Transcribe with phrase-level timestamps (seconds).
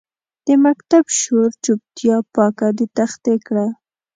[0.45, 3.67] د مکتب شور چوپتیا پاکه د تختې کړه